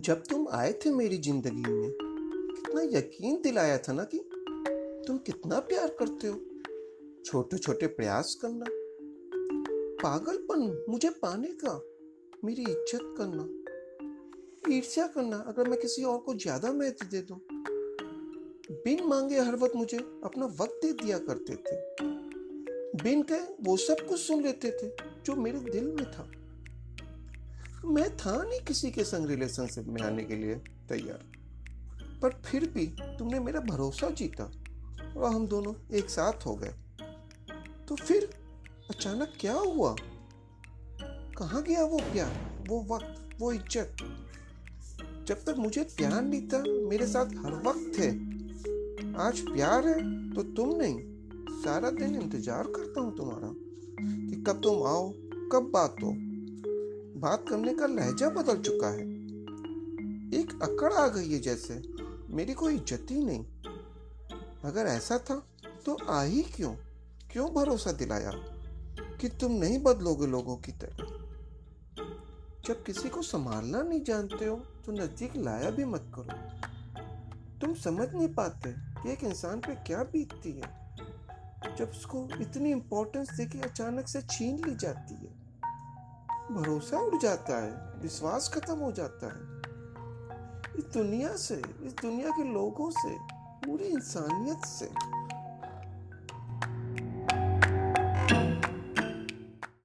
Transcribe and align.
जब 0.00 0.22
तुम 0.22 0.46
आए 0.48 0.72
थे 0.84 0.90
मेरी 0.90 1.16
ज़िंदगी 1.18 1.62
में, 1.62 1.90
कितना 1.92 2.82
यकीन 2.98 3.40
दिलाया 3.42 3.78
था 3.78 3.92
ना 3.92 4.04
कि 4.04 4.18
तुम 5.06 5.18
कितना 5.18 5.58
प्यार 5.60 5.88
करते 5.98 6.28
हो। 6.28 6.36
छोटे 7.24 7.58
छोटे 7.58 7.86
प्रयास 7.88 8.34
करना, 8.42 8.66
पागलपन 10.02 10.84
मुझे 10.88 11.10
पाने 11.22 11.48
का, 11.64 11.74
मेरी 12.44 12.62
इज़्ज़त 12.62 13.14
करना, 13.18 13.48
ईर्ष्या 14.68 15.06
करना, 15.06 15.44
अगर 15.48 15.68
मैं 15.68 15.80
किसी 15.80 16.02
और 16.04 16.18
को 16.18 16.34
ज़्यादा 16.36 16.72
महत्व 16.72 17.06
दे 17.06 17.20
दूँ। 17.22 17.40
बिन 18.84 19.06
मांगे 19.06 19.38
हर 19.38 19.56
वक्त 19.56 19.76
मुझे 19.76 19.98
अपना 20.24 20.46
वक्त 20.60 20.80
दे 20.82 20.92
दिया 20.94 21.18
करते 21.20 21.54
थे। 21.56 21.76
बिन 23.02 23.22
कहे 23.22 23.40
वो 23.60 23.76
सब 23.78 24.06
कुछ 24.08 24.20
सुन 24.20 24.42
लेते 24.42 24.70
थे 24.72 24.90
जो 25.26 25.36
मेरे 25.36 25.58
दिल 25.60 25.84
में 25.86 26.04
था। 26.04 26.30
मैं 27.84 28.16
था 28.16 28.42
नहीं 28.42 28.60
किसी 28.60 28.90
के 28.90 29.04
संग 29.04 29.26
रिलेशनशिप 29.26 29.86
में 29.86 30.02
आने 30.02 30.24
के 30.24 30.36
लिए 30.36 30.54
तैयार। 30.88 31.24
पर 32.22 32.30
फिर 32.44 32.68
भी 32.70 32.86
तुमने 33.18 33.40
मेरा 33.40 33.60
भरोसा 33.60 34.10
जीता 34.10 34.44
और 35.16 35.32
हम 35.34 35.46
दोनों 35.46 35.74
एक 35.96 36.10
साथ 36.10 36.46
हो 36.46 36.54
गए। 36.54 36.74
तो 37.88 37.94
फिर 37.96 38.30
अचानक 38.90 39.32
क्या 39.40 39.54
हुआ? 39.54 39.94
कहाँ 41.38 41.62
गया 41.62 41.84
वो 41.84 41.98
प्यार, 42.12 42.32
वो 42.68 42.82
वक्त, 42.90 43.36
वो 43.40 43.52
इज़्ज़त? 43.52 43.96
जब 45.28 45.44
तक 45.44 45.54
मुझे 45.58 45.82
प्यार 45.82 46.22
नहीं 46.22 46.48
था, 46.48 46.62
मेरे 46.88 47.06
साथ 47.06 47.26
हर 47.44 47.54
वक्त 47.66 47.92
थे। 47.98 48.08
आज 49.22 49.40
प्यार 49.40 49.88
है 49.88 49.98
तो 50.34 50.42
तुम 50.42 50.76
नहीं। 50.76 50.98
सारा 51.62 51.90
दिन 51.90 52.14
इंतज़ार 52.22 52.66
करता 52.66 53.00
हूँ 53.00 53.16
तुम्हारा 53.16 53.52
कि 54.00 54.42
कब 54.46 54.60
तुम 54.60 54.86
आओ, 54.86 55.10
कब 55.52 55.70
बात 55.74 55.96
हो। 56.02 56.10
बात 57.20 57.44
करने 57.48 57.72
का 57.74 57.86
लहजा 57.86 58.28
बदल 58.30 58.60
चुका 58.62 58.88
है। 58.88 59.02
एक 60.40 60.58
अकड़ 60.62 60.92
आ 60.92 61.06
गई 61.08 61.32
है 61.32 61.38
जैसे, 61.38 61.74
मेरी 62.30 62.54
कोई 62.54 62.74
इज़्ज़त 62.74 63.06
ही 63.10 63.24
नहीं। 63.24 63.44
अगर 64.64 64.86
ऐसा 64.86 65.18
था 65.18 65.34
तो 65.86 65.96
आ 66.08 66.22
ही 66.22 66.42
क्यों? 66.42 66.72
क्यों 67.32 67.48
भरोसा 67.54 67.92
दिलाया 67.92 68.32
कि 69.20 69.28
तुम 69.30 69.52
नहीं 69.52 69.78
बदलोगे 69.78 70.26
लोगों 70.26 70.56
की 70.56 70.72
तरह? 70.72 71.06
जब 72.66 72.82
किसी 72.84 73.08
को 73.08 73.22
संभालना 73.22 73.82
नहीं 73.82 74.02
जानते 74.04 74.44
हो 74.44 74.56
तो 74.86 74.92
नज़दीक 74.92 75.36
लाया 75.36 75.70
भी 75.70 75.84
मत 75.84 76.10
करो। 76.14 77.58
तुम 77.60 77.74
समझ 77.74 78.08
नहीं 78.14 78.28
पाते 78.34 78.72
कि 78.72 79.12
एक 79.12 79.24
इंसान 79.24 79.60
पे 79.60 79.74
क्या 79.86 80.02
बीतती 80.04 80.52
है। 80.52 81.76
जब 81.76 81.90
उसको 81.90 82.28
इतनी 82.40 82.70
इंपॉर्टेंस 82.70 83.30
देके 83.30 83.60
अचानक 83.60 84.08
से 84.08 84.22
छीन 84.22 84.64
ली 84.66 84.74
जाती 84.76 85.14
है 85.14 85.38
भरोसा 86.50 86.98
उड़ 86.98 87.16
जाता 87.16 87.62
है, 87.62 88.02
विश्वास 88.02 88.48
खत्म 88.48 88.74
हो 88.74 88.92
जाता 88.92 89.26
है। 89.26 89.60
इस 90.78 90.84
दुनिया 90.94 91.36
से, 91.36 91.62
इस 91.82 91.92
दुनिया 91.92 92.30
के 92.30 92.54
लोगों 92.54 92.90
से, 92.90 93.16
पूरी 93.66 93.84
इंसानियत 93.84 94.58
से। 94.58 94.86